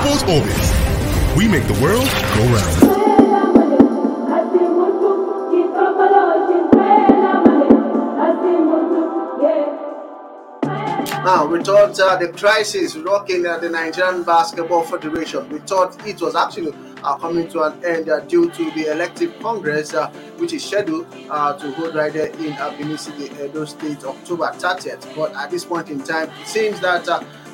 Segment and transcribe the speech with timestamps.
[0.00, 1.36] Sports.
[1.36, 2.90] We make the world go round.
[11.22, 16.18] Now, we thought uh, the crisis rocking uh, the Nigerian Basketball Federation, we thought it
[16.20, 16.72] was actually
[17.04, 20.08] uh, coming to an end uh, due to the elective congress, uh,
[20.38, 25.14] which is scheduled uh, to hold right there in Benin City, Edo State, October 30th.
[25.14, 27.06] But at this point in time, it seems that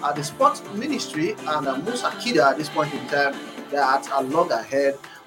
[0.02, 3.34] uh, the sports ministry and uh, Musa Kida at this point in time,
[3.70, 4.52] they are at a log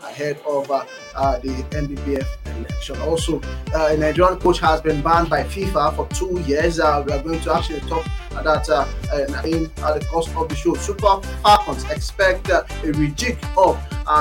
[0.04, 0.86] ahead of uh,
[1.16, 2.28] uh, the NBBF
[2.58, 3.00] election.
[3.02, 3.42] Also,
[3.74, 6.80] uh, a Nigerian coach has been banned by FIFA for two years.
[6.80, 10.50] Uh, we are going to actually talk about that uh, in uh, the course of
[10.50, 10.74] the show.
[10.76, 13.78] Super Falcons expect uh, a rejig of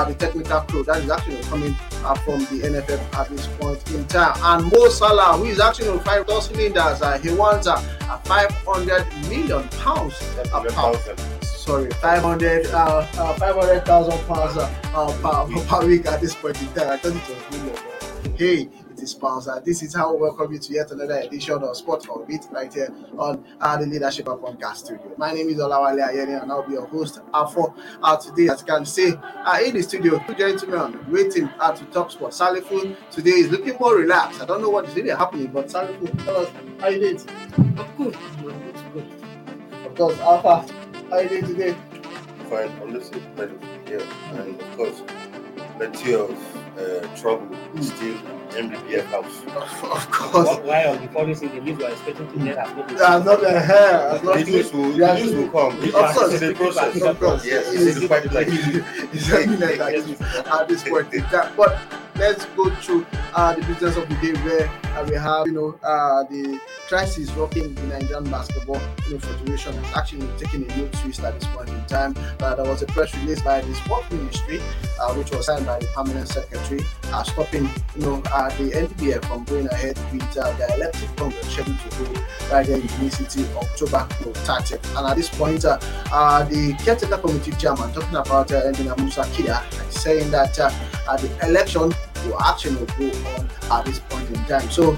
[0.07, 1.73] the technical crew that is actually coming
[2.23, 4.33] from the NFF at this point in time.
[4.41, 7.77] And Mo Salah, who is actually on five cylinders, he wants a
[8.25, 10.15] 500 million pounds.
[10.49, 10.97] Pound
[11.69, 16.67] sorry, 500, uh, uh, 500,000 pounds uh, uh, per, per week at this point in
[16.69, 16.89] time.
[16.89, 18.35] I thought it was million.
[18.35, 19.47] Hey, it is pounds.
[19.47, 22.73] Uh, this is how we welcome you to yet another edition of Sport Orbit right
[22.73, 25.11] here on uh, the Leadership Up Podcast Studio.
[25.15, 27.19] My name is Olawale Ayeni and I'll be your host
[27.53, 28.51] for uh, today.
[28.51, 32.31] As you can see, uh, in the studio, two gentlemen waiting uh, to talk sport.
[32.31, 34.41] Salifun today is looking more relaxed.
[34.41, 37.19] I don't know what is really happening, but Salifun, tell us how you doing?
[37.77, 38.15] I'm good.
[38.15, 38.75] I'm good.
[38.91, 39.05] good.
[39.85, 41.75] Of course, Alpha, how you doing today?
[42.49, 43.51] fine, honestly, but
[43.87, 43.99] yeah,
[44.39, 45.03] and of course,
[45.77, 46.31] plenty of
[46.79, 48.17] uh, trouble still
[48.57, 49.43] in NBBF house.
[49.83, 50.57] Of course.
[50.57, 52.97] Wh- Why on the policy the news we are expecting to get has not been
[52.97, 53.91] That's not the hair.
[53.91, 55.77] That's not The news will, Yeah, the news will come.
[55.83, 56.33] Of course.
[56.33, 57.01] It's a process.
[57.03, 57.45] Of course.
[57.45, 61.53] Yes, it's quite like it's eminent like this at this point in time.
[61.55, 61.77] But
[62.19, 64.67] let's go through uh, the business of the day where
[64.97, 69.73] uh, we have, you know, uh, the crisis rocking the Nigerian Basketball you know, Federation
[69.73, 72.13] has actually taking a new twist at this point in time.
[72.41, 74.59] Uh, there was a press release by the Sport Ministry,
[74.99, 79.23] uh, which was signed by the Permanent Secretary, uh, stopping, you know, uh, the NBF
[79.25, 84.05] from going ahead with the elective congress scheduled to hold right in Benin City, October
[84.19, 84.97] you know, 30th.
[84.97, 90.31] And at this point, the caretaker committee chairman talking about uh, Engineer Musa Kida saying
[90.31, 90.69] that uh,
[91.17, 91.93] the election
[92.25, 94.69] will actually go on at this point in time.
[94.69, 94.97] So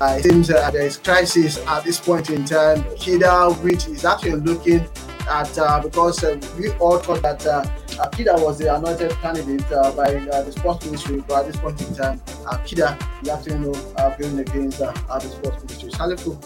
[0.00, 2.82] uh, it seems uh, there is crisis at this point in time.
[2.96, 4.86] Kida, which is actually looking
[5.28, 7.64] at uh, because uh, we all thought that uh,
[8.00, 11.94] uh, Kida was the anointed candidate by the sports ministry, but at this point in
[11.94, 12.18] time,
[12.66, 15.90] Kida is actually you know, going against uh, the sports ministry.
[15.90, 16.40] Salifu,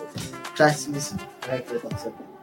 [0.56, 1.14] crisis,
[1.80, 2.33] concept.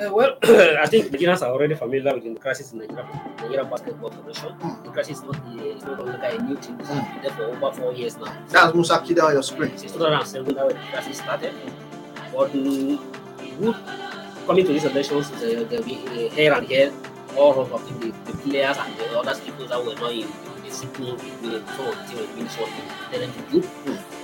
[0.00, 3.04] Uh, well, I think Nigerians are already familiar with the crisis in Nigeria,
[3.36, 4.56] Nigeria Basketball Federation.
[4.82, 7.42] The crisis is not, the, it's not only a new team, it's been there for
[7.44, 8.34] over four years now.
[8.48, 9.76] That's Musa Kida on your screen.
[9.76, 11.52] Since 2007, that when the crisis started.
[12.32, 12.96] But mm,
[13.60, 13.76] good
[14.46, 16.92] coming to these elections, uh, there'll be uh, here and here,
[17.36, 17.68] all of
[18.00, 20.26] the, the players and the other people that were not in
[20.64, 22.72] the sitting with some of the team in ministry what
[23.12, 23.68] they tell them to do.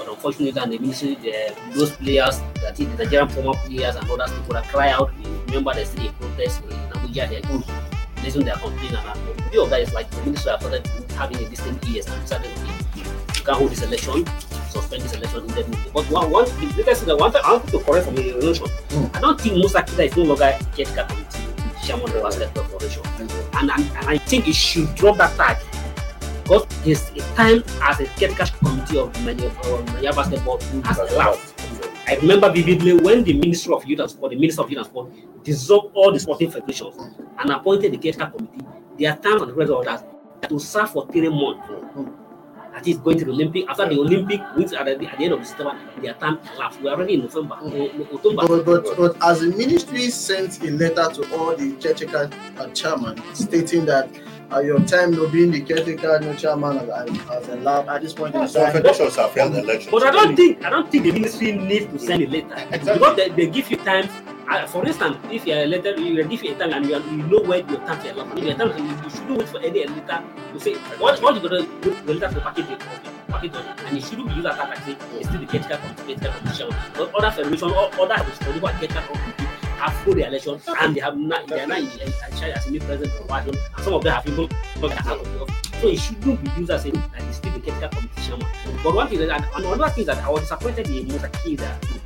[0.06, 4.08] But unfortunately, and the ministry, the, those players, that is the Nigerian former players and
[4.08, 8.22] other people that cry out, you remember they still protest in Abuja They there.
[8.22, 9.18] Listen, they are complaining and that.
[9.36, 12.22] The view of that is like the ministry have started having a distant ears and
[12.22, 13.02] decided, okay,
[13.34, 14.24] you can't hold this election,
[14.70, 15.90] suspend this election indefinitely.
[15.92, 18.66] But one, one, the latest thing I want, I want to correct from the election.
[19.12, 21.42] I don't think Musa Kida is no longer caretaker committee
[21.82, 25.56] chairman of the basketball federation, and, and, and I think he should drop that tag
[26.46, 29.52] because his time as a caretaker committee of Nigeria
[29.86, 31.54] Nigeria basketball has elapsed.
[32.06, 34.86] I remember vividly when the Ministry of Youth and Sport, the Minister of Youth and
[34.86, 35.10] Sport,
[35.42, 36.94] dissolved all the sporting federations
[37.40, 38.64] and appointed the caretaker committee.
[38.96, 39.82] Their terms and the
[40.40, 41.66] that to serve for three months.
[42.72, 43.68] That is going to the Olympic.
[43.68, 46.80] After the Olympic, which at the, at the end of September, their time elapsed.
[46.80, 48.46] We are already in November, uh, October.
[48.46, 51.74] But, but, but as the ministry sent a letter to all the
[52.58, 54.08] uh, chairman stating that
[54.52, 58.34] uh, your time no being the caretaker no chairman as, as allowed at this point
[58.34, 58.72] in Some time.
[58.72, 59.90] federations have held elections.
[59.90, 62.92] But I don't think I don't think the ministry needs to send a letter Exactly.
[62.94, 64.08] because they, they give you time.
[64.48, 67.00] Uh, for instance, if you're a letter, you give you a time and you, are,
[67.00, 68.38] you know where your time is allowed.
[68.38, 70.22] If your time, you, you shouldn't wait for any letter
[70.52, 71.90] to say what what you gonna do.
[72.06, 72.80] The letter to package it,
[73.26, 76.14] package it, and you shouldn't be used as that say it's still the caretaker committee,
[76.14, 76.68] caretaker commission.
[76.94, 79.45] But other federation, or other political caretaker committee
[79.86, 82.66] have full the election and they have not they are not in the charge as
[82.66, 83.46] a new president or what.
[83.46, 84.48] And some of them have even
[84.80, 85.80] not out of the office.
[85.80, 88.46] So it shouldn't be used as a that is still the caretaker committee chairman.
[88.82, 91.96] But one thing that and another thing that I was disappointed in Musa Kida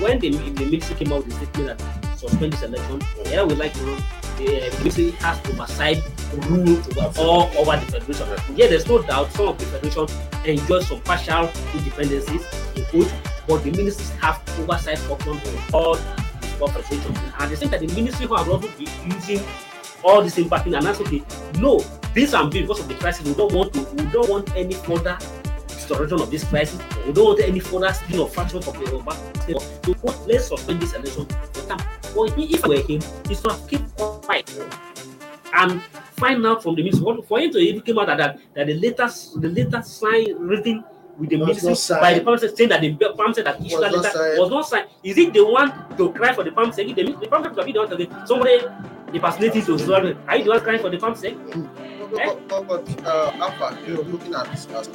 [0.00, 3.54] when the, the ministry came out with the statement that suspend this election, yeah, we
[3.54, 3.84] like to
[4.36, 6.02] the uh, ministry has oversight
[6.48, 8.56] rule over all over the federation.
[8.56, 10.06] Yeah, there's no doubt some of the federation
[10.44, 12.42] enjoy some partial independencies
[12.76, 13.12] in quote,
[13.46, 15.98] but the ministries have oversight function on all
[16.54, 17.18] sport federations.
[17.18, 19.40] And at the same time, the ministry have also be using
[20.02, 21.22] all the same party and that's okay.
[21.58, 21.78] No,
[22.14, 25.18] this and because of the crisis, we don't want to, we don't want any further
[25.66, 26.80] distortion of this crisis.
[27.06, 29.12] We don't want any further spin of fractions of the over.
[29.46, 31.86] So what, let's suspend this election for time.
[32.14, 34.50] Well, if I were him, he's to keep quiet
[35.54, 35.82] and
[36.16, 38.74] find out from the ministry for him to even came out that, that, that the
[38.74, 40.84] latest the latest sign written
[41.18, 44.02] with the ministry by the palm saying that the palm said that issued that Was
[44.02, 44.38] not letter signed.
[44.38, 44.88] was not signed.
[45.02, 46.94] Is it the one to cry for the palm sake?
[46.94, 48.60] The, the palm sake to be the one to say somebody
[49.12, 50.16] impersonating to somebody.
[50.26, 51.36] Are you the one crying for the palm sake?
[51.52, 51.60] Eh?
[52.10, 54.88] But, but, but uh, Alpha, you know, looking at this as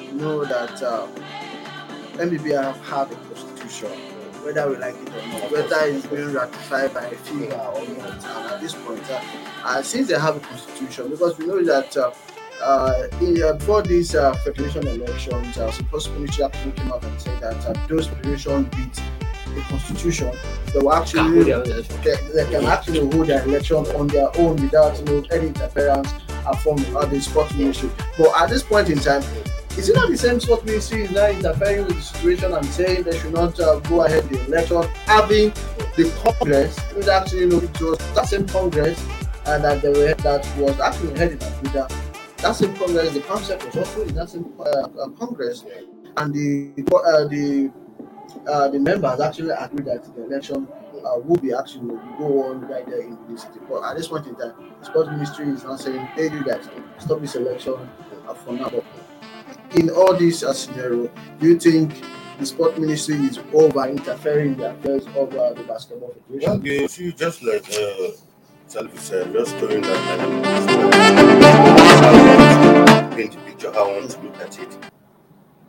[0.00, 1.06] you know that uh,
[2.14, 3.90] NBBF have a constitution,
[4.44, 8.24] whether we like it or not, whether it's being ratified by FIBA or not.
[8.24, 9.20] And at this point, uh,
[9.64, 12.10] uh, since they have a constitution, because we know that uh,
[12.62, 17.20] uh, in, uh, before these uh, federation elections, uh, supposed ministry actually came out and
[17.20, 18.94] said that uh, those federation beat
[19.54, 20.30] the constitution,
[20.72, 21.82] they will actually they,
[22.34, 26.12] they can actually hold their election on their own without you know, any interference
[26.46, 27.90] uh, from uh, the sports ministry.
[28.16, 29.22] But at this point in time,
[29.76, 33.04] is it not the same sports ministry is now interfering with the situation and saying
[33.04, 35.50] they should not uh, go ahead with the election, having
[35.96, 39.02] the Congress, which actually you know it was that same Congress
[39.46, 42.01] uh, that they were that was actually held in Abuja.
[42.42, 45.64] That same Congress, the concept was also in that same uh, uh, Congress,
[46.16, 47.70] and the uh, the
[48.50, 50.66] uh, the members actually agreed that the election
[51.06, 53.60] uh, will be actually will go on right there in the city.
[53.68, 56.68] But at this point in time, the sports ministry is now saying, "Hey, you guys,
[56.98, 57.74] stop this election
[58.26, 58.84] uh, for now." But
[59.76, 62.02] in all this uh, scenario, do you think
[62.40, 66.60] the sport ministry is over interfering in the affairs of uh, the basketball federation?
[66.60, 67.64] Well, you see, just like
[68.76, 68.82] uh,
[69.60, 70.32] during that
[73.14, 74.78] paint the picture how I want to look at it.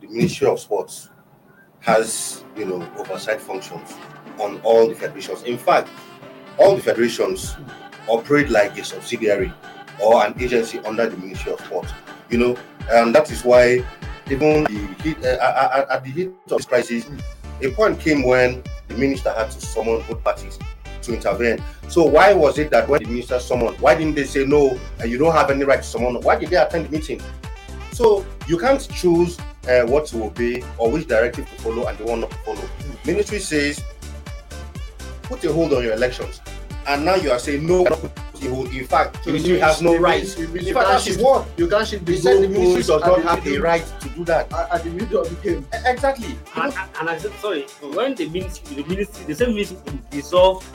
[0.00, 1.10] The Ministry of Sports
[1.80, 3.92] has, you know, oversight functions
[4.38, 5.42] on all the federations.
[5.42, 5.88] In fact,
[6.58, 7.56] all the federations
[8.08, 9.52] operate like a subsidiary
[10.02, 11.92] or an agency under the Ministry of Sports.
[12.30, 12.56] You know,
[12.90, 13.84] and that is why
[14.30, 17.06] even the uh, at, at- at the heat of this crisis,
[17.62, 20.58] a point came when the minister had to summon both parties
[21.06, 21.62] to intervene.
[21.88, 24.78] So why was it that when the minister summoned, why didn't they say no?
[25.04, 26.20] You don't have any right to summon.
[26.22, 27.20] Why did they attend the meeting?
[27.92, 32.04] So you can't choose uh, what to obey or which directive to follow and the
[32.04, 32.68] one not to follow.
[33.06, 33.82] Ministry says
[35.22, 36.40] put a hold on your elections,
[36.86, 37.84] and now you are saying no.
[37.84, 38.00] cannot
[38.32, 38.68] Put a hold.
[38.74, 40.22] In fact, the ministry has no right.
[40.38, 42.42] In fact, that is what You can't shift they the said.
[42.42, 44.52] The ministry does not have a middle- right to do that.
[44.52, 45.66] at at the middle of the game.
[45.86, 46.36] Exactly.
[46.56, 49.78] And, and, and I said, sorry, when the ministry, the ministry, the same ministry
[50.10, 50.66] dissolved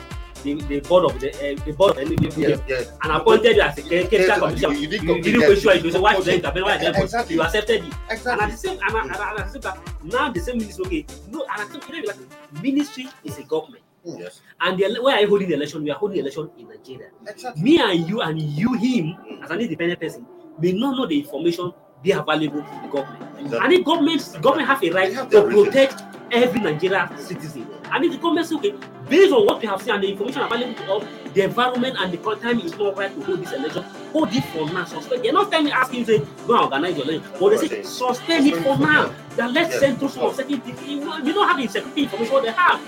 [0.42, 2.92] the, the board of the uh, the board of the NBBF Yes, yes.
[3.02, 4.70] and appointed you as a Yes, capital you- commission.
[4.82, 5.84] you did You complete didn't question it.
[5.84, 6.62] You said, why should I intervene?
[6.64, 7.34] Why I Exactly.
[7.36, 7.84] You accepted it.
[7.84, 8.50] And at Exactly.
[8.50, 11.44] the same, and, and, and at the same time, now the same ministry, okay, no,
[11.50, 13.82] and at the same time, like, ministry is a government.
[14.04, 14.40] Yes.
[14.60, 15.82] And the, where are you holding the election?
[15.84, 17.08] We are holding the election in Nigeria.
[17.26, 17.62] Exactly.
[17.62, 20.26] Me and you and you, him, as an independent person,
[20.58, 21.72] may not know the information
[22.02, 23.22] they are valuable to the government.
[23.40, 23.58] Exactly.
[23.62, 26.02] And if government, government have a right have to protect
[26.32, 27.66] every Nigerian citizen.
[27.92, 28.74] And if the government say, okay,
[29.10, 31.04] based on what we have seen and the information available to us,
[31.34, 34.66] the environment and the time is not right to hold this election, hold it for
[34.72, 34.84] now.
[34.84, 35.24] Suspend.
[35.24, 37.30] They're not telling me asking say, go and organize your election.
[37.38, 39.12] But they say suspend it for now.
[39.36, 40.48] That let's Yes, send through of some of course.
[40.86, 42.80] You know, don't have the security information what they have.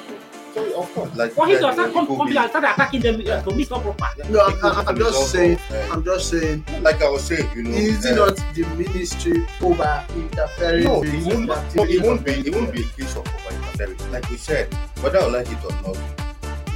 [0.54, 3.14] So of course, like For him to like, start come, come and start attacking them
[3.26, 4.06] uh, to me, it's not proper.
[4.28, 7.48] No, I'm- I'm- I'm just saying- of, uh, I'm just saying, like I was saying,
[7.56, 12.02] you know, is it uh, not the ministry over interfering No, it won't, no, it
[12.02, 12.32] won't be.
[12.32, 14.12] It won't be a case of over interfering.
[14.12, 14.68] Like we said,
[15.02, 15.98] whether I like it or not,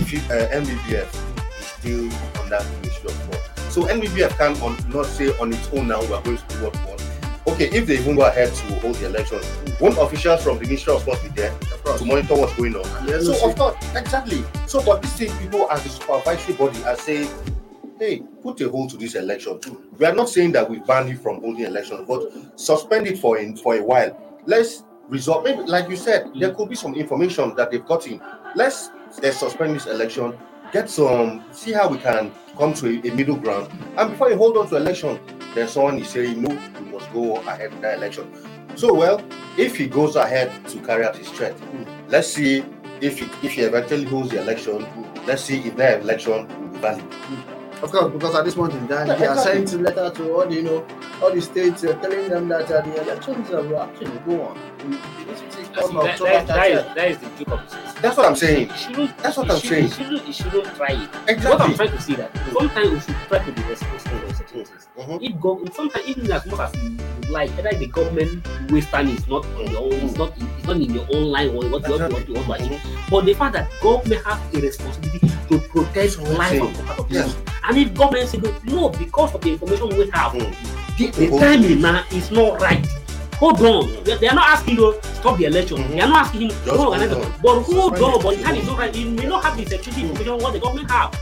[0.00, 1.08] if you, uh, NBBF
[1.60, 2.10] is still
[2.42, 6.00] under the Ministry of Sport, so NBBF can on, not say on its own now
[6.00, 7.02] we are going to do what we want.
[7.48, 9.46] Okay, if they even go ahead to hold the elections,
[9.80, 11.56] won't officials from the Ministry of Sport be there
[11.96, 12.84] to monitor what's going on?
[13.22, 14.44] So of course, exactly.
[14.66, 17.28] So, but these same people as the supervisory body are saying,
[17.98, 19.60] "Hey, put a hold to this election."
[19.96, 23.38] We are not saying that we ban you from holding elections, but suspend it for
[23.38, 24.18] in, for a while.
[24.46, 25.44] Let's resolve.
[25.44, 28.20] Maybe, like you said, there could be some information that they've gotten.
[28.54, 28.90] Let's
[29.22, 30.36] uh, suspend this election.
[30.72, 31.44] Get some.
[31.52, 33.70] See how we can come to a, a middle ground.
[33.96, 35.20] And before you hold on to election,
[35.54, 36.48] then someone is saying, "No,
[36.80, 38.32] we must go ahead with that election."
[38.74, 39.22] So, well,
[39.56, 41.56] if he goes ahead to carry out his threat,
[42.08, 42.64] let's see
[43.00, 44.86] if he, if he eventually holds the election,
[45.26, 47.55] let's see if that election will be valid.
[47.82, 49.66] Of course, because at this point in time, they are exactly.
[49.66, 50.86] sending letter to all the, you know,
[51.22, 54.58] all the states uh, telling them that uh, the elections are will actually go on.
[54.78, 58.02] The- the ECT That, that, that, is, that is the joke of the system.
[58.02, 58.68] That's what I'm saying.
[58.74, 59.84] Shouldn't, That's what I'm should- saying.
[59.84, 60.86] You shouldn't, you shouldn't try
[61.26, 61.44] it.
[61.44, 64.64] What I'm trying to say that sometimes we should try to be responsible of certain
[64.64, 64.88] things.
[64.98, 65.22] Mhm.
[65.22, 69.28] If go, sometimes even as much as you would like, either the government wasteland is
[69.28, 71.98] not on your own, it's not it's not in your own line or what you
[71.98, 72.80] want, what want to achieve.
[73.10, 76.62] But the fact that government has a responsibility to protect That's life saying.
[76.98, 77.36] of the Yes.
[77.68, 80.54] And if government say, no, because of the information we have, Mm.
[80.98, 81.40] the, the Mhm.
[81.40, 82.86] timing now is not right.
[83.38, 84.04] Hold on.
[84.04, 85.78] They, they are not asking you to stop the election.
[85.78, 85.88] Mhm.
[85.90, 87.18] They are not asking you to organize it.
[87.42, 88.94] But hold on, but the time is not right.
[88.94, 91.12] You may not have the security information what the government have.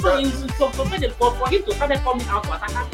[0.00, 2.86] So, it's, so, so for, for, him to start coming out to attack,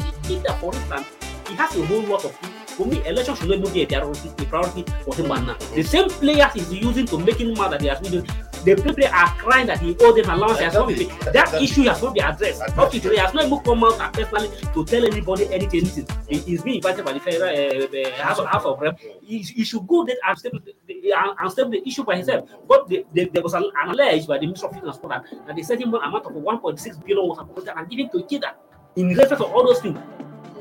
[0.43, 1.07] that for instance,
[1.49, 2.55] he has a whole lot of people.
[2.77, 5.57] For me, election should not be a priority, a priority for him right now.
[5.75, 8.25] The same players he's using to make him mad that he has been
[8.63, 10.59] the people are crying that he owed them allowance.
[10.59, 11.33] Has not been paid.
[11.33, 12.61] That issue has not been addressed.
[12.61, 15.81] Up to today, has not even come out and personally to tell anybody anything.
[15.81, 16.07] anything.
[16.27, 18.99] He, he's being invited by the federal uh, uh, House of Rep.
[19.21, 22.49] He, he should go there and step the, and, and step the issue by himself.
[22.67, 25.63] But the, the, there was an, alleged by the Minister of Finance that, that the
[25.63, 28.53] certain amount of 1.6 billion was appropriated and given to Ikeda
[28.95, 29.99] in respect of all those things.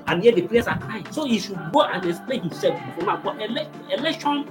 [0.07, 1.07] And yet the players are crying.
[1.13, 2.81] So he should go and explain himself.
[2.99, 3.41] But
[3.93, 4.51] election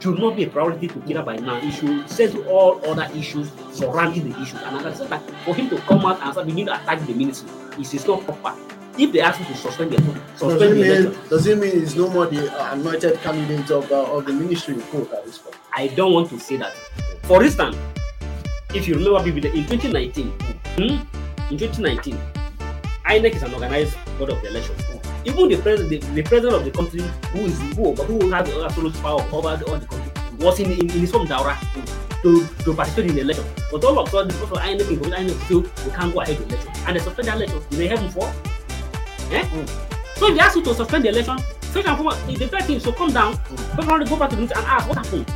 [0.00, 1.60] should not be a priority to Kida by now.
[1.60, 4.56] He should settle all other issues surrounding the issue.
[4.58, 7.06] And at the same time, for him to come out and start begin to attack
[7.06, 7.48] the ministry,
[7.78, 8.54] it is not proper.
[8.98, 11.58] If they ask him to suspend the Does suspend it the mean election, does it
[11.58, 15.38] mean he's no more the uh, anointed candidate of uh, of the ministry at this
[15.38, 15.56] point?
[15.74, 16.72] I don't want to say that.
[17.24, 17.76] For instance,
[18.74, 20.30] if you remember in 2019,
[20.76, 22.18] hmm, in 2019,
[23.04, 24.95] INEC is an organized body of the elections.
[25.26, 27.00] Even the president, the, the president of the country,
[27.32, 30.70] who is who, who has the absolute power over the, all the country, was in,
[30.72, 31.56] in, in his home Daura
[32.22, 33.44] to, to participate in the election.
[33.72, 36.38] But all of a sudden, because of INEC, because INEC feel we can't go ahead
[36.38, 37.60] with election, and they suspend the election.
[37.70, 38.32] Do they have him for?
[39.32, 39.44] Eh?
[40.14, 42.76] So if they ask you to suspend the election, first and foremost, the first thing
[42.76, 43.36] is to come down,
[43.74, 45.26] probably go back to the and ask what happened.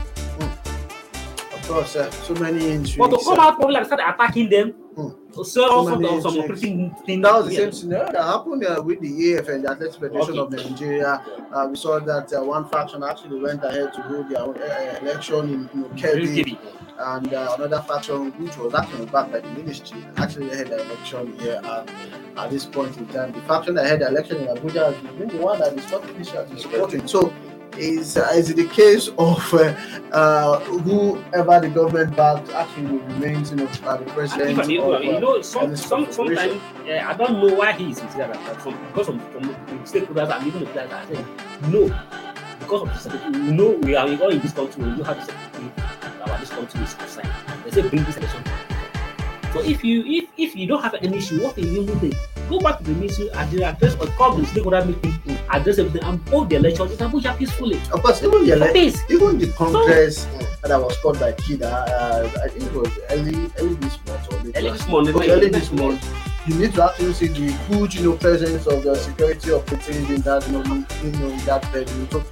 [1.52, 2.96] Of course, uh, so many injuries.
[2.96, 5.08] But to come uh, out probably and start attacking them, Hmm.
[5.32, 6.58] So sell all So sorts many of some injuries.
[6.60, 7.20] operating thing.
[7.22, 10.38] That was the same scenario that happened uh, with the AF and the Athletic Federation
[10.38, 11.22] of Nigeria.
[11.52, 14.98] Uh, we saw that uh, one faction actually went ahead to hold their own uh,
[15.02, 16.58] election in you know, Very Kebbi,
[16.98, 21.38] and uh, another faction, which was actually backed by the ministry, actually had the election
[21.38, 21.60] here.
[21.64, 21.90] And
[22.38, 25.28] at this point in time, the faction that had the election in Abuja has been
[25.28, 27.06] the one that is not initially supporting.
[27.06, 27.32] So,
[27.78, 29.74] is uh, is it the case of uh,
[30.12, 34.50] uh, whoever the government backed actually will remain, you know, uh, the president?
[34.50, 38.00] even, you, know, uh, you know, some, some, sometimes I don't know why he is
[38.00, 38.62] considered that.
[38.62, 39.40] Some, because of the
[39.84, 41.26] stakeholders and even the players are saying
[41.68, 42.00] no,
[42.60, 43.40] because of the security.
[43.40, 44.84] We know we are all in this country.
[44.84, 45.72] We know how security
[46.22, 47.30] about this country is concerned.
[47.64, 48.44] They say bring this election.
[49.52, 52.12] So if you if if you don't have any issue, what do you do?
[52.48, 55.14] Go back to the ministry and they address or call the stakeholder meeting,
[55.50, 57.76] address everything, and hold the election in Abuja peacefully.
[57.92, 58.74] Of course, even the ele-
[59.10, 60.26] even the congress
[60.62, 64.38] that was called by Kida, uh, I think it was early, early this month or
[64.44, 65.14] late Early this morning.
[65.16, 66.04] Okay, early this month.
[66.46, 70.20] You need to actually see the huge, you know, presence of the security operatives in
[70.22, 72.06] that, you know, in, you know, in that venue.
[72.10, 72.24] So,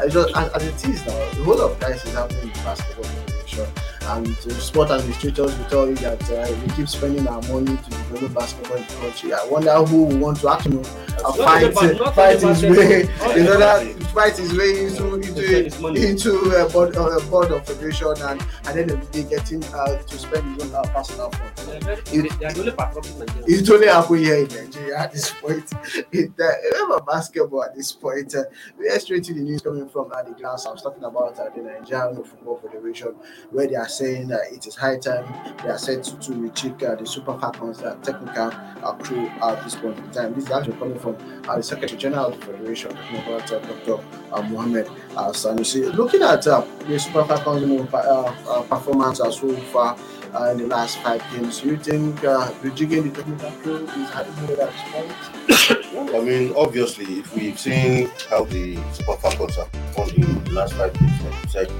[0.00, 2.58] I just as, as it is now, the whole of guys is happening in the
[2.60, 3.66] basketball federation,
[4.08, 7.90] and uh, sport administrators will tell you that uh, we keep spending our money to
[7.90, 9.32] develop basketball in the country.
[9.32, 13.94] I wonder who will want to actually uh, fight, not fight his way, in order
[13.94, 16.06] to fight his way into into Spend his money.
[16.06, 19.64] into a board, uh, board of federation and at the end of the day getting
[19.64, 21.66] uh, to spend his own uh, personal funds.
[21.66, 25.64] They are very- they only patriotic It only happened here in Nigeria at this point.
[26.12, 28.34] It, uh, remember basketball at this point.
[28.34, 28.44] Uh,
[28.78, 30.66] we are straight to the news coming from uh, the glass.
[30.66, 33.14] I was talking about uh, the Nigerian Football Federation,
[33.50, 35.24] where they are saying that it is high time
[35.62, 38.50] they are set to, to recheck uh, the Super Falcons uh, technical
[38.84, 40.34] uh, crew at this point in time.
[40.34, 41.16] This is actually coming from
[41.48, 43.98] uh, the Secretary General of the Federation, about uh, Dr.
[44.32, 44.86] Uh, Mohammed
[45.16, 45.92] uh, Sanusi.
[45.94, 49.96] Looking at uh, the Super Falcons uh, uh, performance uh, so far
[50.34, 54.34] uh, in the last five games, you think uh, rejigging the technical crew is having
[54.50, 56.14] at this point?
[56.14, 60.74] I mean, obviously, if we've seen how the Super Falcons have performed in the last
[60.74, 61.70] five games, like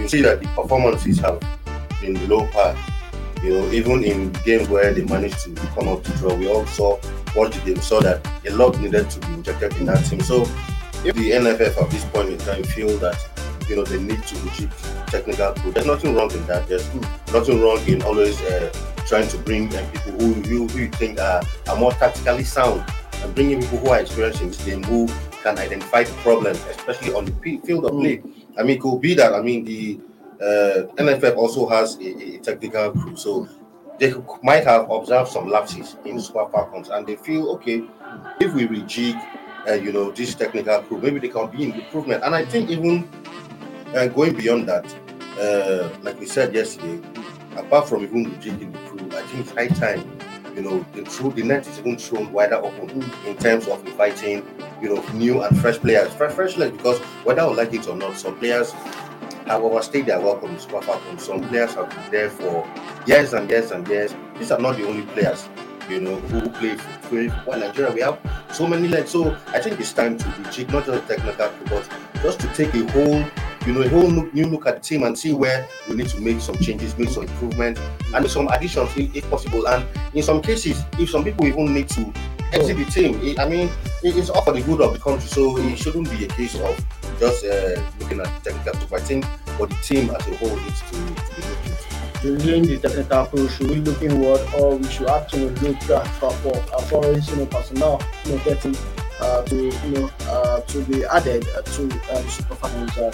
[0.00, 1.40] you see that the performances have
[2.00, 2.76] been below par.
[3.42, 6.66] You know, even in games where they managed to come out to draw, we all
[6.66, 7.00] saw,
[7.34, 10.20] watched the game, saw that a lot needed to be injected in that team.
[10.20, 10.42] So,
[11.04, 13.18] if the NFF at this point in time feel that
[13.66, 14.72] you know they need to reject
[15.06, 16.68] technical crew, there's nothing wrong in that.
[16.68, 16.86] There's
[17.32, 18.70] nothing wrong in always uh,
[19.06, 22.84] trying to bring uh, people who you, who you think are, are more tactically sound
[23.22, 25.08] and bringing people who are experienced in this game who
[25.42, 28.22] can identify the problem, especially on the field of play.
[28.58, 30.00] I mean, it could be that I mean the
[30.40, 33.48] uh, NFF also has a, a technical crew, so
[33.98, 37.84] they might have observed some lapses in Super Falcons, and they feel okay
[38.40, 39.20] if we rejig,
[39.68, 42.24] uh, you know, this technical crew, maybe they can be in improvement.
[42.24, 43.08] And I think even
[43.94, 44.86] uh, going beyond that,
[45.38, 47.00] uh, like we said yesterday,
[47.56, 50.18] apart from even rejigging the crew, I think it's high time
[50.54, 54.46] you know, the true the net is even thrown wider open in terms of inviting,
[54.80, 56.12] you know, new and fresh players.
[56.14, 58.72] Fresh, fresh players because whether I like it or not, some players
[59.46, 60.58] have overstayed their welcome.
[61.18, 62.68] Some players have been there for
[63.06, 64.14] years and years and years.
[64.38, 65.48] These are not the only players.
[65.90, 67.92] you know, who play for for Nigeria.
[67.92, 68.18] We have
[68.52, 69.10] so many legs.
[69.10, 71.88] So I think it's time to rejig not just technical, but
[72.22, 73.24] just to take a whole,
[73.66, 76.20] you know, a whole new look at the team and see where we need to
[76.20, 77.80] make some changes, make some improvements,
[78.14, 79.66] and some additions if, possible.
[79.68, 82.12] And in some cases, if some people even need to
[82.52, 83.68] exit the team, I mean,
[84.02, 85.28] it- it's all for the good of the country.
[85.28, 86.84] So it shouldn't be a case of
[87.18, 88.92] just uh, looking at technical stuff.
[88.94, 89.24] I think
[89.58, 91.90] for the team as a whole needs to, to be looked into.
[92.44, 96.30] During the technical approach, should we look inward or we should actually look uh, for,
[96.32, 96.54] for
[96.88, 98.74] foreign you know, personnel you know, getting
[99.20, 103.10] uh, to you know uh, to be added uh, to uh, the super uh?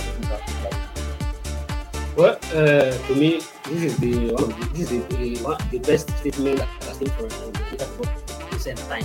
[2.16, 5.58] Well, uh, to me, this is the one of the, this is the, the, one,
[5.70, 9.04] the best statement has been for uh, the recent time.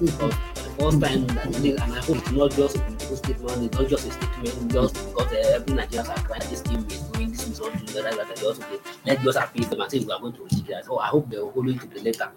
[0.00, 0.34] Because
[0.80, 3.88] first time that this, and I hope it's not just a political statement, it's not
[3.88, 7.58] just a statement just because uh, every Nigerians are this team is doing this is
[7.58, 8.80] doing the right that.
[9.04, 10.84] Let's just appease them and say we are going to it.
[10.86, 12.30] So I hope they will hold it to the letter.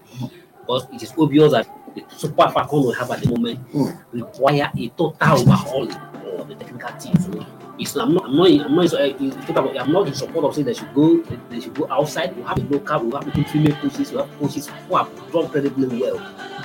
[0.59, 3.59] Because it is obvious that the super falcon we have at the moment
[4.11, 5.91] require a total overhaul
[6.39, 7.15] of the technical team.
[7.17, 7.45] So
[7.79, 8.93] it's, I'm not, I'm not, I'm not, it's
[9.79, 12.35] I'm not in support of saying they should go, they, should go outside.
[12.35, 15.99] We have a local, we have female coaches, we have coaches who have done incredibly
[15.99, 16.19] well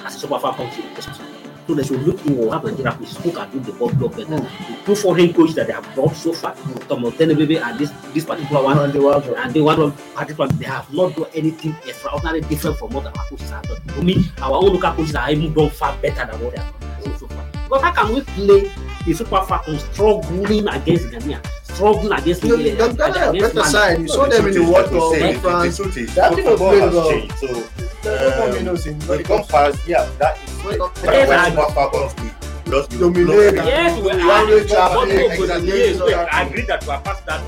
[0.05, 0.39] as a super
[0.71, 1.48] team.
[1.69, 4.13] So they should look in what happened Nigeria coaches who can do the ball block
[4.17, 4.39] better.
[4.41, 6.55] The two foreign coaches that they have brought so far,
[6.89, 10.49] Tom Tenebebe and this this particular one, And the world and they want to particular
[10.49, 13.83] they have not done anything extraordinary different from what our coaches have done.
[13.97, 17.05] To me, our own local coaches are even done far better than what they have
[17.05, 17.45] done so far.
[17.69, 18.73] But how can we play
[19.05, 23.61] the Super Falcons struggling against Ghanaian, struggling against You- uh, you- the better, against better
[23.61, 25.13] Man- side, you saw No, the them in truth the is, World like we Cup
[25.13, 25.77] say, in the- France.
[25.77, 27.88] The truth is, That thing football was played has well.
[28.13, 28.83] Changed.
[28.83, 31.73] So when when it past, yeah, that is When it that's Yes, why I- Super
[31.73, 33.55] Falcons we just you know, Dominate.
[33.55, 34.47] Yes, we are.
[34.47, 37.27] way But traffic, what we exactly, yes, we that- I agree that we are past
[37.27, 37.41] that.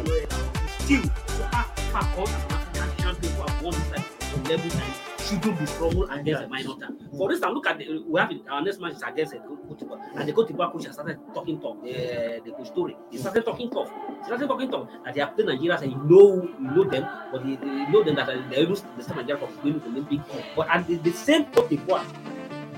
[0.81, 5.67] Still, Super Falcons and African champions who have won this on level time shouldn't be
[5.67, 6.99] struggle against a minor town.
[7.17, 9.79] For instance, look at the, we have it, our next match is against the Cote
[9.79, 11.83] d'Ivoire, and the Cote d'Ivoire coach has started talking talk.
[11.85, 13.91] The the coach story, he started talking tough.
[14.19, 17.07] He started talking tough that they are playing Nigeria, and you know you know them,
[17.33, 19.87] but you, you know them that they to the same Nigeria from going to the
[19.89, 20.21] Olympic.
[20.57, 22.05] But at the, the same Cote d'Ivoire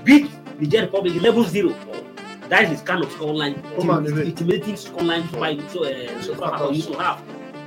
[0.03, 1.75] beat the Niger Republic level zero.
[2.49, 3.55] That is the kind of scoreline,
[4.25, 7.21] intimidating scoreline by so uh, so far used to have.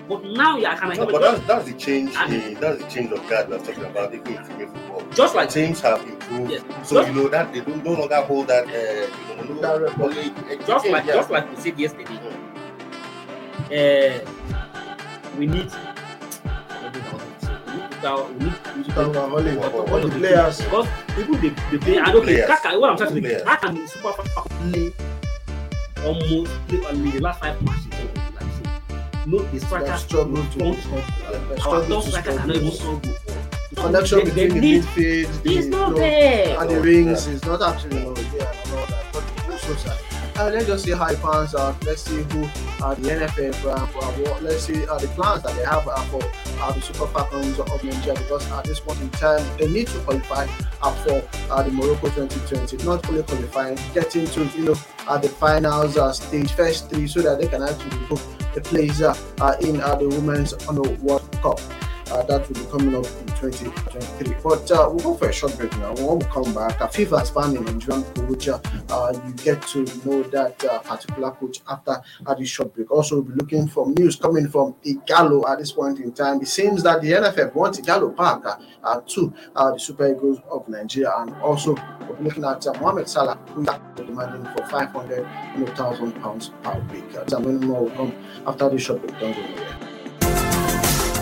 [0.09, 2.15] But now, yeah, can I No, but that's that's the change.
[2.29, 4.15] in- that's the change of guard we're talking about.
[4.15, 6.51] Even in female football, just like teams have improved.
[6.53, 8.67] yes, So just, you know that they don't no longer hold that.
[8.67, 10.01] Uh, you know, That no, record.
[10.01, 10.33] only,
[10.65, 11.15] just like yeah.
[11.15, 12.19] just like we said yesterday,
[13.67, 14.21] uh,
[15.39, 15.71] we need.
[15.71, 20.61] We need, we need, Talk about Holly, What- what- all the what- players.
[20.61, 22.49] because people they, they play and The okay, players.
[22.51, 23.49] how can, what I'm trying to The say, players.
[23.49, 24.93] how can the super Falcons play
[26.07, 27.86] almost play only the last five matches?
[29.27, 32.11] Like I say, no, the They strikers struggle to- don't They Our struggle top to
[32.11, 32.79] strikers score cannot even goals.
[32.81, 33.19] score goals.
[33.71, 36.61] The connection They- they the need- midfield, the, It's not you know, there.
[36.61, 39.05] and the rings is not actually you know, there and all that.
[39.13, 39.99] But it's so sad.
[40.39, 41.75] Uh, let's just see how it pans out.
[41.87, 42.47] Let's see who
[42.85, 45.97] are the NFF, uh, for, what- let's see uh, the plans that they have uh,
[46.13, 46.23] for
[46.61, 49.99] uh, the Super Falcons of Nigeria because at this point in time, they need to
[50.01, 50.47] qualify
[50.83, 52.77] uh, for uh, the Morocco 2020.
[52.85, 54.75] Not only qualifying, getting to you know
[55.09, 58.21] at the finals uh, stage, first three, so that they can actually book
[58.57, 61.61] a place uh, uh, in uh, the Women's Honor World Cup.
[62.11, 64.37] Uh, that will be coming up in 2023.
[64.43, 65.93] But uh, we'll go for a short break now.
[65.95, 70.65] When we come back, uh, FIFA expanding Nigerian coach, uh, you get to know that
[70.65, 72.91] uh, particular coach after uh, this short break.
[72.93, 76.41] Also, we'll be looking for news coming from Ighalo at this point in time.
[76.41, 80.69] It seems that the NFF wants Ighalo back uh, to uh, the Super Eagles of
[80.69, 81.75] Nigeria, and also
[82.07, 87.05] we'll be looking at uh, Mohamed Salah, who is demanding for 500,000 pounds per week.
[87.17, 88.15] Uh, more will come
[88.47, 89.19] after this short break.
[89.19, 89.86] Don't go.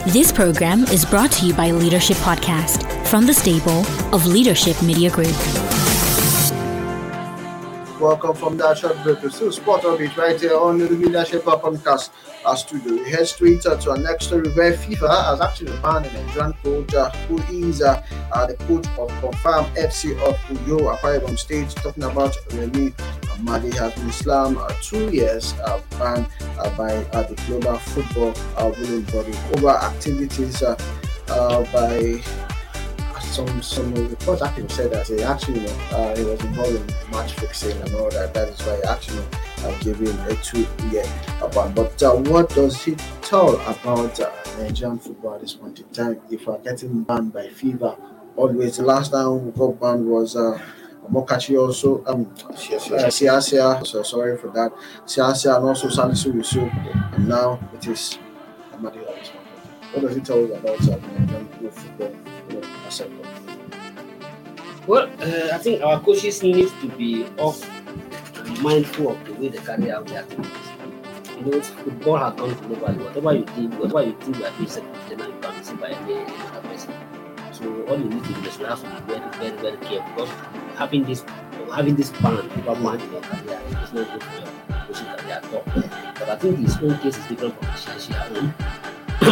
[0.09, 5.11] This program is brought to you by Leadership Podcast from the stable of Leadership Media
[5.11, 5.33] Group.
[7.99, 12.11] Welcome from that short break to spot of it right here on the Leadership Podcast
[12.45, 13.03] uh, studio.
[13.03, 16.95] We head straight to our next story where FIFA has actually banned a Nigerian coach
[16.95, 20.37] uh, who is uh, uh, the coach of Confirm FC of
[20.67, 21.71] Uyo Akwa Ibom State.
[21.71, 22.93] Talking about Remy
[23.35, 26.27] Has been slammed uh, two years uh, banned
[26.59, 30.77] uh, by uh, the global football uh, ruling body over activities uh,
[31.29, 32.23] uh, by
[33.21, 37.77] some some reports actually said that he actually uh, he was involved in match fixing
[37.83, 38.33] and all that.
[38.35, 39.25] That is why actually
[39.65, 41.05] uh, gave a two year
[41.53, 41.75] ban.
[41.75, 46.21] But uh, what does he tell about uh, Nigerian football at this point in time?
[46.31, 47.99] If we're getting banned by FIFA,
[48.37, 50.37] always the last time we got banned was.
[50.37, 50.61] Uh,
[51.11, 52.53] Mokachi also, um, uh.
[53.11, 54.73] Siasia, so sorry for that.
[55.07, 56.71] Siasia and also Salisu Yusuf,
[57.13, 58.19] and now it is
[58.73, 58.99] Amadi.
[59.93, 62.13] What does it tell you about uh, Nigerian football?
[62.87, 63.09] As a-
[64.87, 67.63] Well, uh, I think our coaches need to be off
[68.39, 70.51] and mindful of the way they carry out their activities.
[71.39, 72.95] You know, football has gone global.
[73.05, 76.69] Whatever you think, whatever you think you are doing you can see by any other
[76.69, 76.95] person.
[77.53, 80.27] So all you need to do is you have to be very, very, very careful
[80.77, 81.25] having this
[81.75, 84.51] having this ban over man in your career is not good for your
[84.87, 85.63] coaching career at all.
[86.19, 88.55] But I think his own case is different from the Shashia own.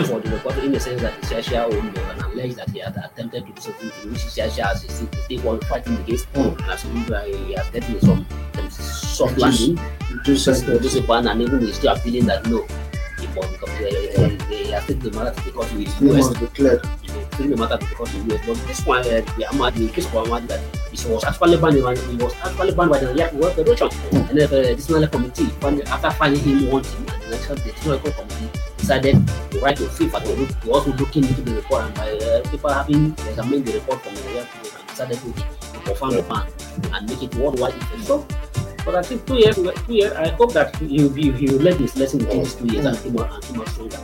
[0.06, 2.78] for the reporter in the sense that the Shashia own there and alleged that he
[2.78, 6.60] had attempted to do something in which Shashia has still one fighting the case and
[6.62, 9.78] as he has gotten some, some soft landing
[10.24, 12.66] just a ban and even he's still appealing that no,
[13.20, 13.90] he won't come there.
[13.90, 17.01] They, they have taken the matter to the court with
[17.42, 20.60] You the matter the this one, uh, the Ahmad, the case for Ahmad, that
[20.92, 23.58] he was actually banned, he was actually banned by the Nigerian World.
[23.58, 25.48] And then the disciplinary committee,
[25.90, 29.86] after finding him and the National committee decided to write to
[30.70, 34.20] also looking into the report, and by uh, people having examined the report from the
[34.20, 34.46] Nigerian
[34.86, 35.34] decided to
[36.14, 36.46] the ban
[36.94, 37.74] and make it worldwide.
[38.02, 38.24] So,
[38.84, 41.96] but I think two years, two years, I hope that be, he will learn his
[41.96, 43.98] lesson in these two years and out and out stronger.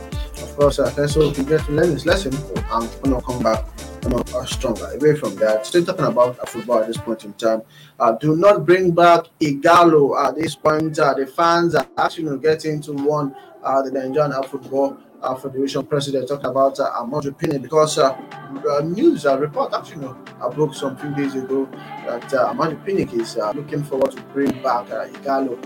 [0.55, 2.33] Course, uh, so if you get to learn this lesson,
[2.69, 3.65] I'm gonna come back
[4.03, 4.85] you know, stronger.
[4.85, 7.61] Away from that, still talking about football at this point in time.
[7.99, 10.97] Uh, do not bring back Ighalo at this point.
[10.99, 16.27] Uh, the fans are actually getting to one uh, the Nigerian football uh, federation president
[16.27, 20.07] talking about uh, Pini because uh, uh, news uh, report actually
[20.41, 21.65] uh, broke some few days ago
[22.05, 22.53] that uh,
[22.85, 25.59] Pinnick is uh, looking forward to bring back uh, Ighalo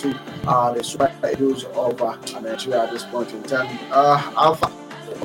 [0.00, 3.78] to uh, the Super Eagles of uh, Nigeria at this point in time.
[3.90, 4.70] Uh, Alpha,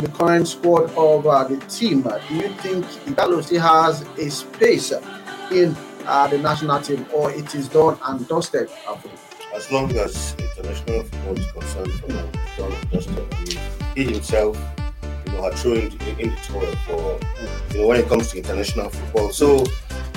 [0.02, 4.92] the current squad of uh, the team, do you think Ighalo still has a space
[5.52, 8.70] in the national team or it is done and dusted?
[9.54, 12.30] As long as international football is concerned for now,
[12.92, 13.28] Dustin,
[13.96, 14.58] he himself,
[15.26, 17.20] you know, had thrown in, in the toilet for,
[17.74, 19.32] you know, when it comes to international football.
[19.32, 19.66] So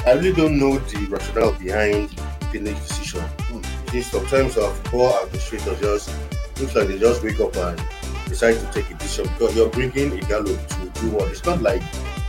[0.06, 2.10] I really don't know the rationale behind
[2.52, 3.20] the next decision.
[3.20, 3.94] Hmm.
[3.96, 6.10] You see, sometimes our football administrators just
[6.60, 7.80] looks like they just wake up and
[8.26, 11.28] decide to take a decision because you're bringing Ighalo to do what?
[11.28, 11.82] It's not like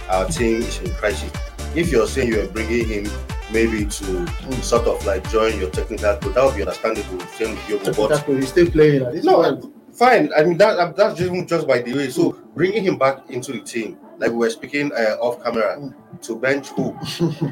[0.09, 1.31] our team is in crisis.
[1.75, 3.11] If you're saying you're bringing him
[3.51, 4.51] maybe to hmm.
[4.61, 7.19] sort of like join your technical group, that would be understandable.
[7.27, 9.78] Same with Yogo, but he's still playing at this no, point.
[9.99, 10.31] Fine.
[10.35, 12.09] I mean that that's just just by the way.
[12.09, 15.77] So bringing him back into the team, like we were speaking uh, off camera,
[16.21, 16.95] to bench who?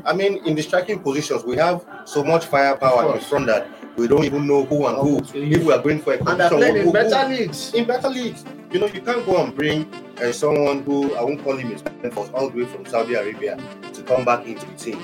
[0.05, 4.07] I mean, in the striking positions, we have so much firepower in front that we
[4.07, 5.17] don't even know who and who.
[5.19, 7.73] If we are going for a competition, who- in who- better leagues.
[7.73, 8.45] in better leagues.
[8.71, 9.87] You know, you can't go and bring
[10.21, 13.57] uh, someone who I won't call him a all the way from Saudi Arabia
[13.93, 14.99] to come back into the team.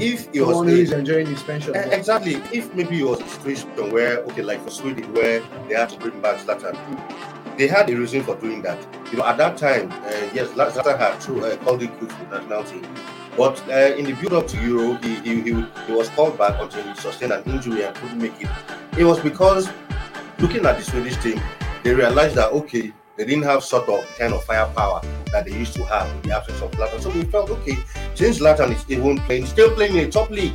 [0.00, 1.74] If it was a- enjoying his pension.
[1.76, 2.34] Eh, Exactly.
[2.52, 5.98] If maybe it was a situation where, okay, like for Sweden, where they had to
[5.98, 6.76] bring back Zlatan,
[7.56, 8.78] they had a reason for doing that.
[9.12, 12.14] You know, at that time, uh, yes, Zla- Zlatan had through, uh, called it quits
[12.18, 12.84] with the national team.
[13.36, 16.60] But uh, in the build up to Euro, he, he, he, he was called back
[16.60, 18.48] until he sustained an injury and couldn't make it.
[18.98, 19.68] It was because
[20.38, 21.40] looking at the Swedish team,
[21.84, 25.00] they realized that, okay, they didn't have sort of kind of firepower
[25.32, 27.00] that they used to have in the absence of Zlatan.
[27.00, 27.76] So we felt, okay,
[28.14, 30.54] since Zlatan is even playing, still playing in the top league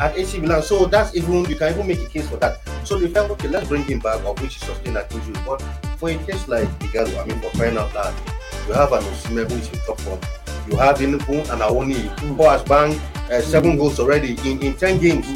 [0.00, 2.60] at AC Milan, so that's even, you can even make a case for that.
[2.84, 5.34] So they felt, okay, let's bring him back, of which he sustained an injury.
[5.46, 5.60] But
[5.98, 8.14] for a case like Ighalo, I mean, for crying out loud,
[8.66, 10.20] you have an Osimhen who is in top form.
[10.68, 14.98] You have Inukun and Awoni who has banged uh, seven goals already in, in 10
[14.98, 15.28] games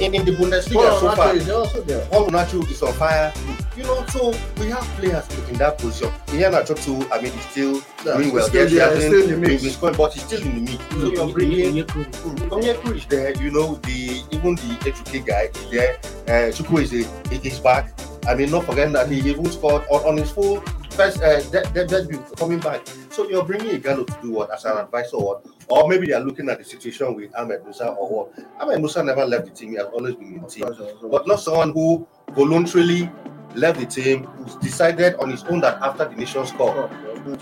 [0.00, 1.34] in, in the Bundesliga so far.
[1.34, 2.04] Is also there.
[2.06, 3.32] Paul Onuachu is on fire.
[3.76, 6.10] You know, so we have players in that position.
[6.26, 8.46] Iheanacho too, I mean, he's still Yeah, doing well.
[8.48, 9.62] still Yes, hasn't still in the mix.
[9.62, 10.84] been scoring, but he's still in the mix.
[10.90, 15.96] So you're bringing Onyekuru is there, you know, the even the HK guy is there.
[16.28, 17.92] Uh, Chukwu is, a, is back.
[18.28, 21.64] I mean, not forgetting that he even scored on, on his full first uh, de-
[21.72, 22.86] de- debut coming back.
[23.10, 25.46] So you're bringing Ighalo to do what as an advisor or what?
[25.70, 28.44] Or maybe they are looking at the situation with Ahmed Musa or what?
[28.60, 30.66] Ahmed Musa never left the team, he has always been in the team.
[31.10, 33.10] But not someone who voluntarily
[33.54, 36.90] left the team, who decided on his own that after the Nations Cup,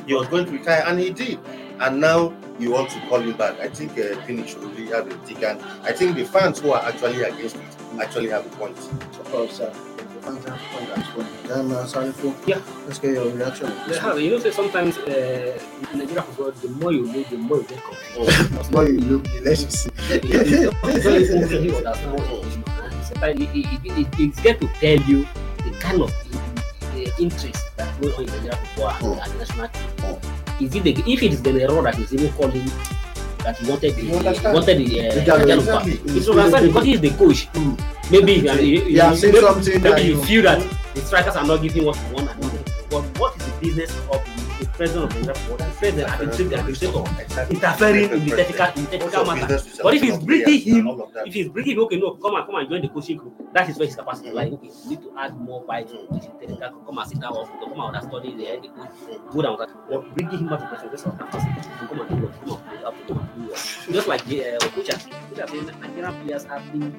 [0.07, 1.39] he was going to retire, and he did.
[1.81, 3.59] And now you want to call him back.
[3.61, 5.49] I think uh, should really have a.
[5.49, 7.63] And I think the fans who are actually against it
[8.01, 8.77] actually have a point.
[8.77, 9.73] Of course, uh,
[10.37, 11.51] this point.
[11.51, 12.61] Um, uh, sorry, for, Yeah.
[12.87, 13.73] let's get your reaction.
[13.89, 15.59] They have, you know, say sometimes uh,
[15.93, 18.53] in Nigeria football, the more you look, the more you get confused.
[18.53, 19.91] The more you look, the less you see.
[23.21, 25.27] It's get to tell you
[25.65, 26.13] the kind of
[26.95, 30.19] the interest that goes on in Nigeria football and, and national team.
[30.61, 32.69] Is it the, if it is the error that is even calling
[33.49, 35.93] that he wanted the, You he wanted the uh, The exactly.
[36.17, 37.49] It's understand because he is the coach.
[37.53, 37.81] Mm.
[38.11, 40.61] Maybe you, you, You seen maybe, that maybe you you- feel that
[40.95, 42.31] the strikers are not giving what you want.
[42.31, 42.69] And.
[42.91, 44.25] But what is the business of
[44.59, 47.57] the president of the Nigeria the president, administrator, administrator, Exactly.
[47.57, 49.61] interfering in the technical, in the technical matter.
[49.83, 52.47] But if he's of bringing him, of if he's bringing him, okay, no, come and
[52.47, 53.35] come and join the coaching group.
[53.53, 56.19] That is where his capacity like, okay, you need to add more bite to the
[56.41, 56.81] technical.
[56.81, 58.89] Come and sit down, come and study the the coach,
[59.33, 59.69] good that.
[59.91, 62.68] But bringing him as a president, that's not come and do what, come on, you
[62.91, 63.79] have to do what.
[63.93, 66.95] Just like the uh, coaches, coaches say Nigerian players have been,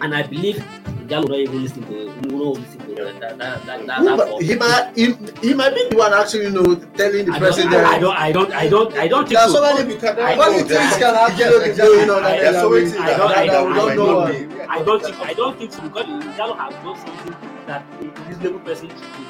[0.00, 0.64] and I believe
[1.08, 1.96] Ghana will not even listen to,
[2.34, 3.86] will not listen to that that that that.
[3.86, 7.32] that, Who he might he, he might be the one actually, you know, telling the
[7.32, 7.74] I don't, president.
[7.74, 9.54] I don't, I don't, I don't, I don't think There are so.
[9.62, 10.98] so many You cannot I What know do things that.
[10.98, 11.96] can actually be Exactly.
[11.96, 13.96] going on I- that There are so many I don't- I don't- I don't not
[13.96, 14.26] know.
[14.26, 14.60] be.
[14.68, 18.60] I don't think I don't think so because Ighalo has done something that a reasonable
[18.60, 19.26] person should do.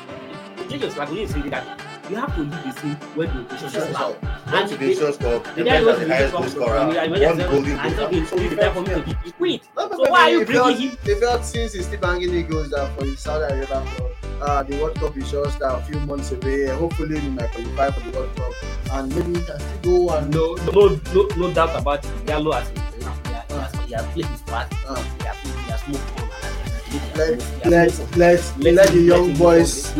[0.57, 3.41] The thing is like when say that you have to leave the scene when the
[3.43, 4.17] occasion is allowed.
[4.53, 6.91] Went to the Nations Cup, the the guy guy goes the highest goal scorer, Cup,
[6.97, 8.09] I imagine one that- golden and goal.
[8.11, 9.63] so it's it's time for me to be- quit.
[9.77, 10.99] So why are you they bringing him?
[11.05, 14.77] They felt since he's still banging eagles that for his Saudi Arabia club, uh, the
[14.81, 16.67] World Cup is just uh, a few months away.
[16.69, 18.53] Hopefully, we might qualify for the World Cup,
[18.93, 22.27] and maybe he can still go and No, no, no, no doubt about it.
[22.27, 24.67] Gallo has he has, he has played his part.
[24.87, 24.95] Uh.
[24.97, 26.29] He has he has moved on.
[26.45, 28.21] and let believe he has moved- he let has moved on.
[28.21, 29.93] let Let let the young boys.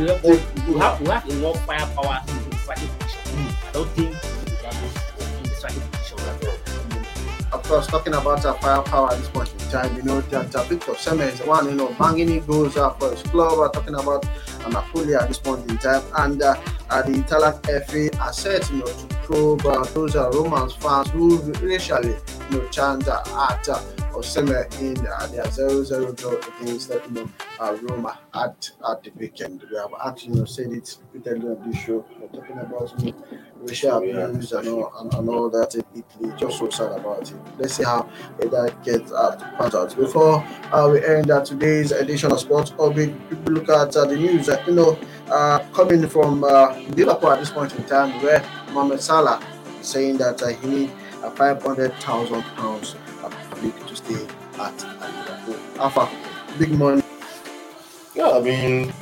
[0.67, 3.21] We we have we have enough firepower in the striking position.
[3.69, 4.17] I don't think
[4.63, 7.59] Gallo in the striking position at all.
[7.59, 10.65] Of course, talking about uh, firepower at this point in time, you know that uh,
[10.65, 13.59] Victor Osimhen is one, you know, banging it goals uh, for his club.
[13.59, 14.27] We're talking about
[14.71, 16.57] Napoli at this point in time, and uh,
[16.91, 17.55] uh, the Italian
[17.87, 22.17] FA are set, you know, to probe uh, those uh, Romans fans who racially,
[22.51, 23.81] you know, chant uh, at uh,
[24.17, 29.11] Osimhen in uh, their 0-0 draw against uh, you know, uh, Roma at at the
[29.17, 29.63] weekend.
[29.71, 32.05] We have actually you know, said it repeatedly on this show.
[32.19, 36.33] We're talking about you know, racial abuse and all, and, and all that in Italy.
[36.39, 37.37] Just so sad about it.
[37.59, 38.09] Let's see how
[38.43, 39.95] uh, that gets uh, panned out.
[39.97, 44.17] Before uh, we end uh, today's edition of Sports Orbit, people look at uh, the
[44.17, 44.49] news.
[44.49, 44.99] Uh, you know,
[45.29, 48.41] uh, coming from uh, Liverpool at this point in time, where
[48.73, 49.43] Mohamed Salah
[49.81, 53.06] is saying that uh, he needs uh, 500,000 pounds a week to
[54.07, 54.27] stay
[54.59, 55.83] at Liverpool.
[55.83, 56.09] Alpha,
[56.59, 57.03] big money.
[58.15, 58.93] Yeah, I mean,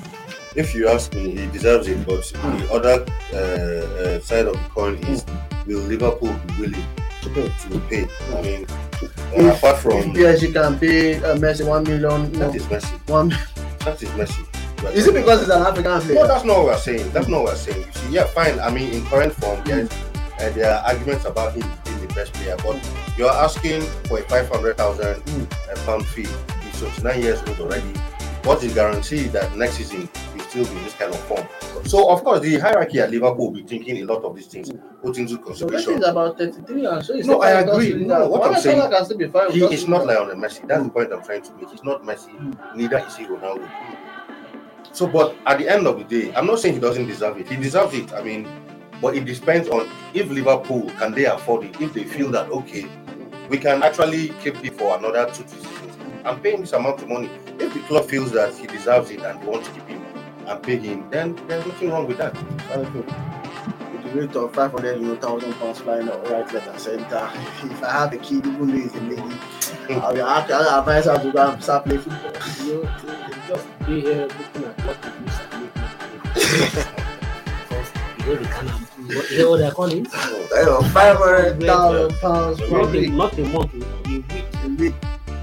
[0.56, 2.04] if you ask me, he deserves it.
[2.06, 5.24] But the other uh, uh, side of the coin is,
[5.66, 6.86] will Liverpool be willing
[7.22, 8.06] to pay.
[8.36, 12.38] I mean, uh, If- apart If from PSG can pay uh, Messi one million, you
[12.38, 13.08] know, that is Messi.
[13.08, 13.28] one.
[13.84, 14.44] That is Messi.
[14.92, 16.14] Is it because he's an African player?
[16.20, 17.10] No, that's not what we're saying.
[17.12, 17.86] That's not what we're saying.
[17.86, 18.58] You see, yeah, fine.
[18.60, 19.88] I mean, in current form, yes,
[20.40, 22.76] uh, there are arguments about him being the best player, but
[23.16, 25.86] you're asking for a 500,000 Mm.
[25.86, 26.26] pound fee.
[26.62, 27.92] He's 29 years old already.
[28.44, 31.46] What's the guarantee that next season he'll still be in this kind of form?
[31.86, 34.70] So, of course, the hierarchy at Liverpool will be thinking a lot of these things,
[35.02, 35.94] put into So consideration.
[35.94, 37.94] is about 33 and so No, I agree.
[38.04, 40.06] No, what I'm saying- can still be fine He is not.
[40.06, 40.66] Lionel Messi.
[40.68, 41.70] That's the point I'm trying to make.
[41.70, 42.32] He's not Messi,
[42.76, 43.66] neither is he Ronaldo.
[44.92, 47.48] So, but at the end of the day, I'm not saying he doesn't deserve it.
[47.48, 48.12] He deserves it.
[48.12, 48.46] I mean,
[49.00, 51.80] but it depends on if Liverpool can they afford it.
[51.80, 52.86] If they feel that okay,
[53.48, 55.96] we can actually keep it for another two, three seasons.
[56.24, 57.30] I'm paying this amount of money.
[57.58, 60.02] If the club feels that he deserves it and they want to keep him
[60.46, 62.34] and pay him, then there's nothing wrong with that.
[62.34, 67.30] With the rate of 500 you know, thousand pounds flying out right, left, and center.
[67.64, 69.92] If I have a kid, even though he's a lady, hmm.
[69.94, 72.32] I'll, I'll, I'll advise her to go and start playing football.
[72.66, 72.90] You know,
[73.48, 75.84] just be here looking at what the news are making.
[77.68, 80.06] Because you know they can what you what they're calling?
[80.06, 83.12] You know, 500,000 pounds per Not a, week.
[83.12, 84.24] not a month, a week.
[84.64, 84.94] A week.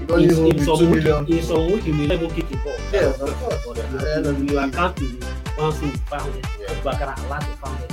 [0.08, 2.76] In, in some 2 week, in some week you may not even kick the ball.
[2.92, 3.64] Yes, of course.
[3.66, 4.64] But At the end of the you day.
[4.68, 5.04] account to
[5.56, 6.46] one thing five hundred.
[6.60, 6.74] Yeah.
[6.82, 7.92] Bakara a lot of five hundred.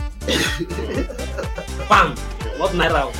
[1.88, 2.16] Bam!
[2.60, 3.12] What naira?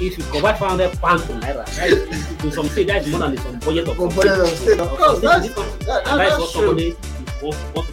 [0.00, 1.64] if you convert five hundred pounds to naira,
[2.40, 4.80] to some say that is more than some budget of for it.
[4.80, 6.66] Of course, that's, that, what that's true.
[6.66, 7.84] somebody to be for.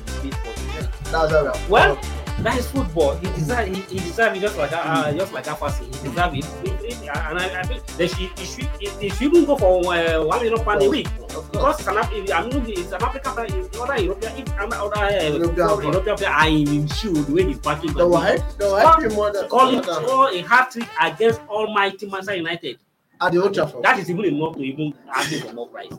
[1.11, 1.69] That's how we.
[1.69, 1.99] Well,
[2.43, 3.15] that is football.
[3.17, 5.85] He deserve he, he deserve it just like uh, just like Afasi.
[5.85, 6.45] He deserve it.
[6.45, 9.55] He- he- And I, I think they should he should he, he should even go
[9.57, 11.07] for uh, one million pound a week
[11.51, 12.09] because it's an I
[12.45, 16.29] mean it's an African player, it's other European if other other uh, European European, player.
[16.29, 17.93] are in shoe the way he's backing.
[17.93, 22.35] The white, the white pay more than Calling more a hat trick against Almighty Manchester
[22.35, 22.77] United.
[23.19, 23.83] At the Old Trafford.
[23.83, 25.91] That is even enough to even argue for more price.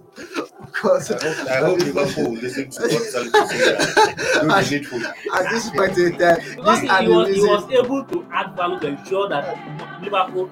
[0.67, 4.15] Because I hope, I hope Liverpool will listen to what Salah is saying.
[4.41, 5.07] and Do the needful.
[5.35, 8.79] at this point in time, this he, he was he was able to add value
[8.81, 10.51] to ensure that Liverpool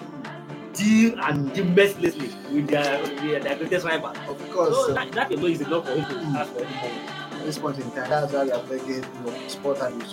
[0.73, 4.11] deal and deal mercilessly with their with their greatest rival.
[4.11, 4.75] of course.
[4.75, 7.26] So that, that alone is enough for him to ask for any money.
[7.47, 10.05] This point in time, that's why we are begging you know, sport in the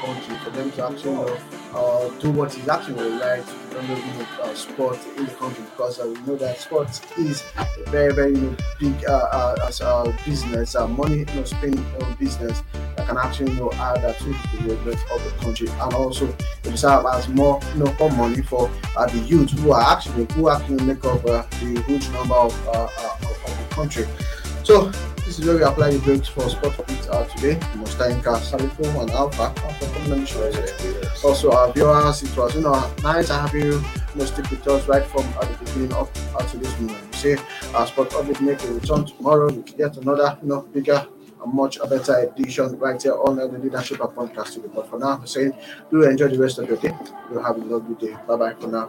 [0.00, 1.38] country for them to actually you know,
[1.74, 6.06] uh, do what is actually right to know, uh, sport in the country because uh,
[6.06, 6.88] we know that sport
[7.18, 9.80] is a very, very you know, big uh, uh, as
[10.24, 12.62] business, uh, money you know, spending uh, business
[12.96, 16.32] that can actually you know, add uh, to the development of the country and also
[16.76, 20.84] serve as more you know, money for uh, the youth who are actually who actually
[20.84, 24.06] make up uh, the huge number of, of the country.
[24.62, 24.92] So
[25.28, 27.60] this is where we apply the brakes for sport beats uh, today.
[27.74, 31.06] We must thank Salifo and Alpha for the show today.
[31.22, 33.82] Also, our viewers, it was you know nice to have you, you
[34.14, 37.04] know, stick with us right from uh, the beginning of uh, to this moment.
[37.12, 37.36] We say
[37.74, 41.06] our sport update make a return tomorrow with yet another you know bigger
[41.44, 44.70] a much better edition right here on the Leadership Podcast today.
[44.74, 45.52] But for now, I'm saying
[45.90, 46.96] do enjoy the rest of your day.
[47.30, 48.16] You'll have a lovely day.
[48.26, 48.88] Bye bye for now.